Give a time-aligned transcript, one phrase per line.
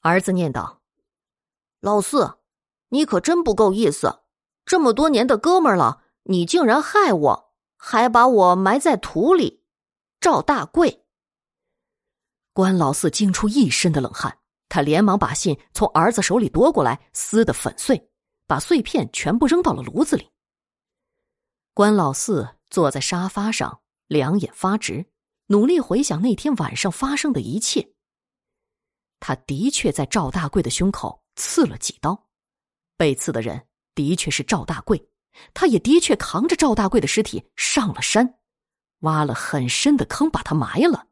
[0.00, 0.80] 儿子念道
[1.80, 2.38] ：“老四，
[2.88, 4.20] 你可真不够意思！
[4.64, 9.62] 这么多年的哥们儿了，你竟然害我，还把我埋在土里！”
[10.18, 11.04] 赵大贵。
[12.52, 18.10] 关老四惊出一身的冷汗，他连忙把信从儿子手里夺过来，撕得粉碎，
[18.46, 20.30] 把碎片全部扔到了炉子里。
[21.74, 25.06] 关老四坐在沙发上，两眼发直，
[25.46, 27.94] 努力回想那天晚上发生的一切。
[29.20, 32.28] 他的确在赵大贵的胸口刺了几刀，
[32.96, 35.08] 被刺的人的确是赵大贵，
[35.54, 38.40] 他也的确扛着赵大贵的尸体上了山，
[39.00, 41.06] 挖了很深的坑把他埋了。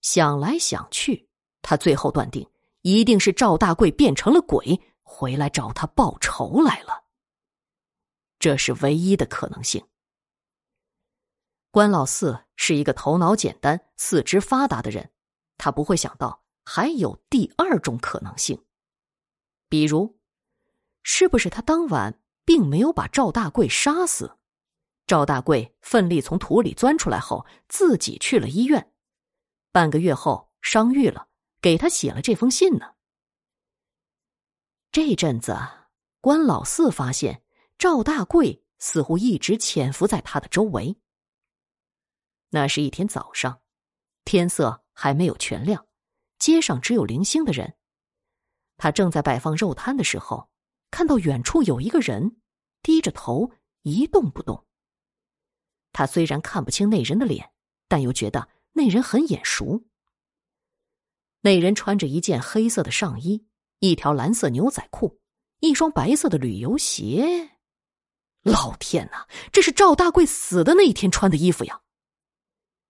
[0.00, 1.28] 想来想去，
[1.60, 2.48] 他最后断定，
[2.82, 7.04] 一定是赵大贵变成了鬼，回来找他报仇来了。
[8.38, 9.84] 这是唯一的可能性。
[11.72, 15.10] 关老四是一个头脑简单、四肢发达的人，
[15.58, 18.64] 他不会想到还有第二种可能性，
[19.68, 20.18] 比如，
[21.02, 24.38] 是不是他当晚并没有把赵大贵杀死？
[25.06, 28.92] 赵大贵奋力从土里钻出来后，自己去了医院，
[29.72, 31.28] 半个月后伤愈了，
[31.60, 32.94] 给他写了这封信呢。
[34.90, 35.56] 这阵子，
[36.22, 37.42] 关老四发现。
[37.78, 40.98] 赵大贵似乎一直潜伏在他的周围。
[42.48, 43.62] 那是一天早上，
[44.24, 45.86] 天色还没有全亮，
[46.40, 47.76] 街上只有零星的人。
[48.76, 50.50] 他正在摆放肉摊的时候，
[50.90, 52.40] 看到远处有一个人
[52.82, 54.66] 低着头一动不动。
[55.92, 57.52] 他虽然看不清那人的脸，
[57.86, 59.84] 但又觉得那人很眼熟。
[61.42, 63.46] 那人穿着一件黑色的上衣，
[63.78, 65.20] 一条蓝色牛仔裤，
[65.60, 67.50] 一双白色的旅游鞋。
[68.42, 69.28] 老天呐！
[69.52, 71.82] 这是赵大贵死的那一天穿的衣服呀。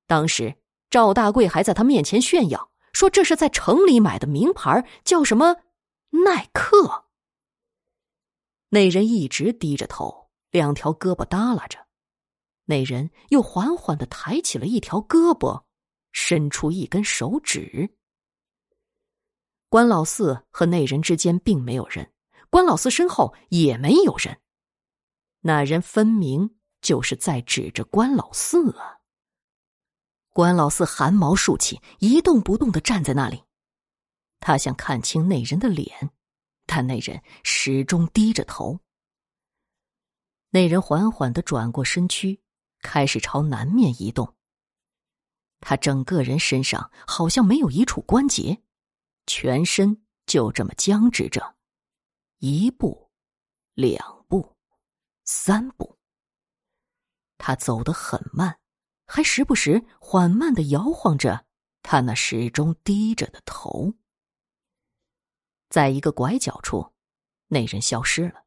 [0.07, 0.57] 当时
[0.91, 5.57] 赵大贵还在他面前炫耀，说这是在城里买的名牌，叫什么
[6.25, 7.05] 耐克。
[8.71, 11.87] 那人一直低着头，两条胳膊耷拉着。
[12.67, 15.65] 那人又缓缓的抬起了一条胳膊，
[16.13, 17.97] 伸出一根手指。
[19.71, 22.13] 关老四和那人之间并没有人，
[22.51, 24.39] 关老四身后也没有人。
[25.41, 28.98] 那人分明就是在指着关老四啊！
[30.39, 33.43] 关老四汗毛竖起，一动不动的站在那里。
[34.39, 36.13] 他想看清那人的脸，
[36.65, 38.79] 但那人始终低着头。
[40.51, 42.41] 那人缓缓的转过身躯，
[42.83, 44.37] 开始朝南面移动。
[45.59, 48.63] 他整个人身上好像没有一处关节，
[49.27, 51.57] 全身就这么僵直着，
[52.39, 53.11] 一步，
[53.75, 54.57] 两步。
[55.25, 55.99] 三步，
[57.39, 58.61] 他走得很慢，
[59.09, 61.47] 还时不时缓慢的摇晃着
[61.83, 63.95] 他那始终低着的头。
[65.71, 66.93] 在一个拐角处，
[67.49, 68.45] 那人消失了。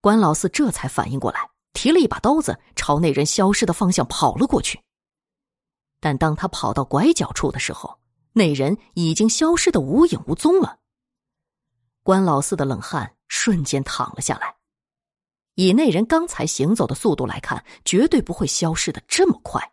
[0.00, 4.82] 关老四这才反应过来，提了一把刀子朝那人消失的方向跑了过去。
[6.00, 8.00] 但当他跑到拐角处的时候，
[8.32, 10.80] 那人已经消失的无影无踪了。
[12.02, 14.56] 关老四的冷汗瞬间淌了下来。
[15.54, 19.72] 以那人刚才行走的速度来看，绝对不会消失的这么快。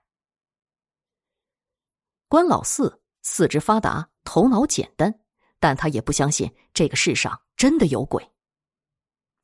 [2.27, 5.19] 关老四四肢发达，头脑简单，
[5.59, 8.29] 但他也不相信这个世上真的有鬼。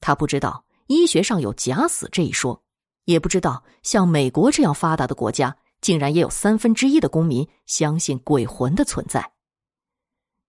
[0.01, 2.61] 他不知道医学上有假死这一说，
[3.05, 9.31] 也不知道像美国这样发达的国家，竟然也有三分之一的公民相信鬼魂的存在。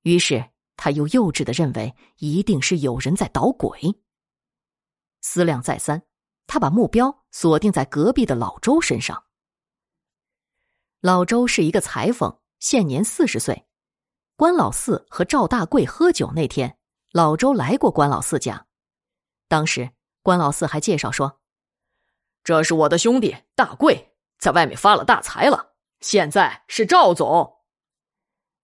[0.03, 0.45] 于是
[0.77, 3.81] 他又幼稚的认为，一定是有人在捣鬼。
[5.25, 6.03] 思量再三，
[6.47, 9.25] 他把目标锁定在隔壁的老周身上。
[11.01, 13.67] 老周是一个裁缝，现年四十岁。
[14.37, 16.77] 关老四和赵大贵喝酒那天，
[17.11, 18.67] 老周来过关老四家。
[19.49, 21.41] 当时关老四还介绍说
[22.45, 27.65] ：“这是我的兄弟大贵，在外面发了大财了，现在是赵总。”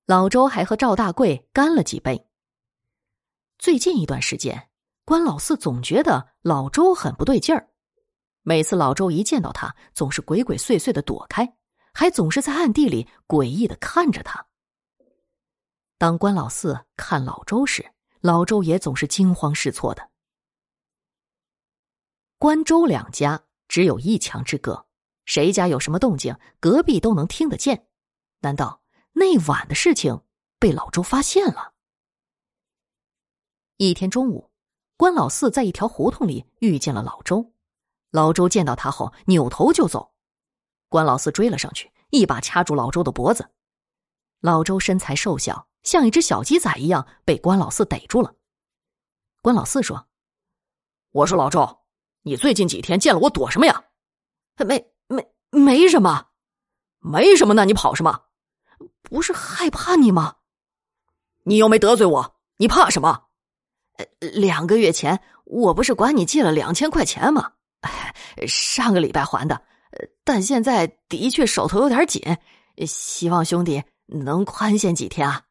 [0.05, 2.29] 老周还和赵大贵干了几杯。
[3.59, 4.70] 最近一段时间。
[5.11, 7.69] 关老四总觉得老周很不对劲儿，
[8.43, 11.57] 每次老周一见到他，总是鬼鬼祟祟的躲开，
[11.93, 14.47] 还总是在暗地里诡异的看着他。
[15.99, 17.91] 当关老四看老周时，
[18.21, 20.11] 老周也总是惊慌失措的。
[22.39, 24.87] 关周两家只有一墙之隔，
[25.25, 27.89] 谁家有什么动静，隔壁都能听得见。
[28.43, 28.81] 难道
[29.15, 30.21] 那晚的事情
[30.61, 31.73] 被老周发现了？
[33.77, 34.50] 一天中午。
[35.01, 37.55] 关老四在一条胡同里遇见了老周，
[38.11, 40.13] 老周见到他后扭头就走，
[40.91, 43.49] 关老四追了上去，一把掐住老周的脖子。
[44.41, 48.35] 老周身材瘦小，像一只小鸡仔一样被关老四逮住了。
[49.41, 50.07] 关老四说
[51.13, 51.79] ：“我说老周，
[52.21, 53.83] 你最近几天见了我躲什么呀？
[54.59, 56.27] 没没没什么，
[56.99, 58.25] 没什么，那你跑什么？
[59.01, 60.37] 不是害怕你吗？
[61.45, 63.29] 你又没得罪我，你怕什么？
[64.19, 67.53] 两个月前我不是管你借了两千块钱吗？
[68.47, 69.63] 上个礼拜还的。”
[70.23, 72.23] 但现在的确手头有点紧，
[72.87, 75.43] 希望兄弟能宽限几天啊。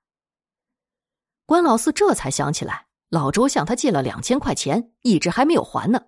[1.45, 5.99] 关老四这才想起来，老周向他借了两千块钱，一直还没有还呢，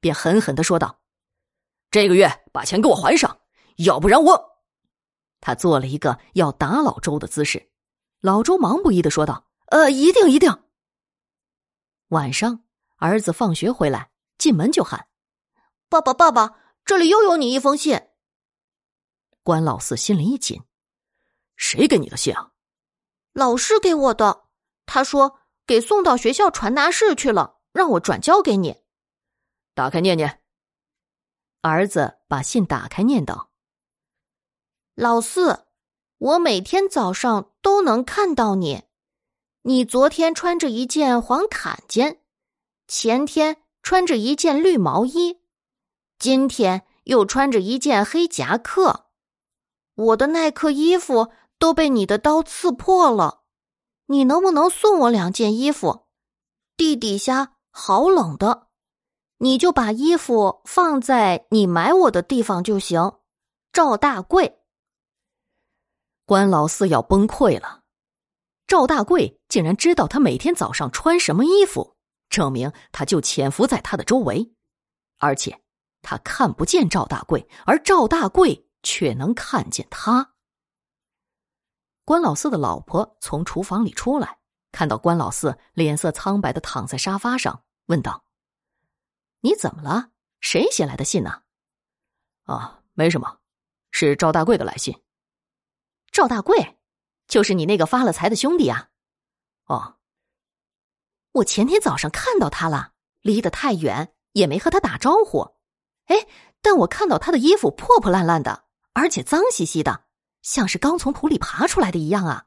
[0.00, 0.98] 便狠狠的说道
[1.92, 3.38] ：“这个月把钱给我还上，
[3.76, 4.58] 要不然我……”
[5.40, 7.70] 他做了一个要打老周的姿势。
[8.20, 10.58] 老周忙不已的说道：“呃，一定一定。”
[12.08, 12.64] 晚上，
[12.96, 15.08] 儿子放学回来，进门就喊
[15.88, 18.00] ：“爸爸，爸爸。”这里又有你一封信。
[19.42, 20.62] 关老四心里一紧，
[21.56, 22.52] 谁给你的信啊？
[23.32, 24.44] 老师给我的，
[24.86, 28.84] 他说给送到学校传达室去了，让我转交给你。
[29.74, 30.44] 打开念念。
[31.60, 33.50] 儿子把信打开，念道
[34.94, 35.66] ：“老四，
[36.18, 38.84] 我每天早上都能看到你。
[39.68, 42.20] 你昨天穿着一件黄坎肩，
[42.86, 45.40] 前天穿着一件绿毛衣。”
[46.20, 49.06] 今天又穿着一件黑夹克，
[49.96, 53.42] 我的耐克衣服都被你的刀刺破了。
[54.06, 56.06] 你能不能送我两件衣服？
[56.76, 58.68] 地底下好冷的，
[59.38, 63.14] 你就把衣服放在你埋我的地方就行。
[63.72, 64.60] 赵大贵，
[66.24, 67.80] 关老四要崩溃了。
[68.66, 71.96] 赵大贵竟然知道他每天早上穿什么衣服，
[72.28, 74.52] 证明他就潜伏在他的周围，
[75.18, 75.62] 而且。
[76.08, 80.34] 他看不见赵大贵，而赵大贵却能看见他。
[82.04, 84.38] 关老四的老婆从厨房里出来，
[84.70, 88.24] 看到关老四脸色苍白的躺在沙发上，问道
[89.42, 90.10] ：“你怎么了？
[90.38, 91.42] 谁写来的信呢
[92.46, 93.40] ？”“啊，没什么，
[93.90, 95.02] 是赵大贵的来信。
[96.12, 96.78] ”“赵大贵，
[97.28, 98.90] 就是你那个发了财的兄弟啊
[99.66, 99.96] ？”“哦，
[101.32, 105.56] 我前天早上看到他了，离得太远，也没和他打招呼。”
[106.06, 106.28] 哎，
[106.60, 110.04] 但我看到他的衣服破破烂烂的，而且脏兮兮的，
[110.42, 112.46] 像是刚从土里爬出来的一样啊。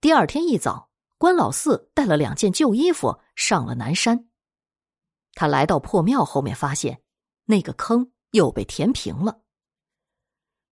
[0.00, 4.28] 第二天一早，关老四带了两件旧衣服上了南山。
[5.34, 7.02] 他来到破庙后面，发现
[7.46, 9.42] 那个坑又被填平了。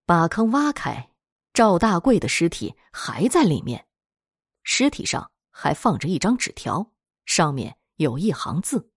[0.05, 1.11] 把坑挖开，
[1.57, 3.87] 赵大贵的尸体还在里面，
[4.63, 6.93] 尸体上还放着一张纸条，
[7.25, 8.91] 上面有一行字。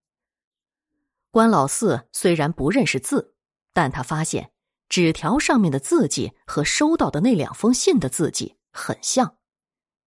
[1.32, 3.34] 关老四虽然不认识字，
[3.72, 4.52] 但他发现
[4.90, 9.38] 纸条上面的字迹和收到的那两封信的字迹很像，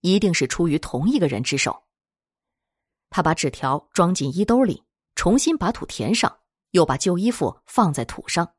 [0.02, 1.84] 一定是出于同一个人之手。
[3.08, 4.84] 他把纸条装进衣兜里，
[5.14, 6.40] 重新把土填上，
[6.72, 8.52] 又把旧衣服放在土上。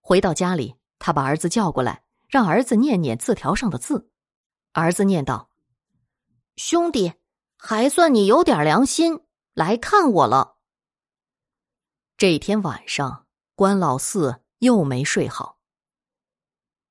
[0.00, 4.10] 回到家里，他把儿子叫过来，让儿子念念字条上的字。
[4.72, 5.50] 儿子念道
[6.56, 7.14] ：“兄弟，
[7.56, 9.20] 还算你有点良心，
[9.54, 10.56] 来看我了。”
[12.16, 15.58] 这天晚上，关老四又没睡好。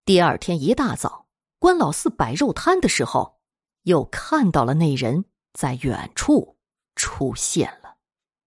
[0.04, 1.28] 第二天一大早，
[1.60, 3.40] 关老四摆肉摊的时候，
[3.84, 6.58] 又看到了那人在远处
[6.96, 7.87] 出现了。